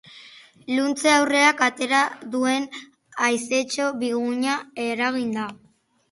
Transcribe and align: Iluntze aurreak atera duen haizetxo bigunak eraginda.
Iluntze 0.75 1.09
aurreak 1.17 1.59
atera 1.65 1.99
duen 2.35 2.65
haizetxo 3.25 3.91
bigunak 4.05 4.81
eraginda. 4.87 5.45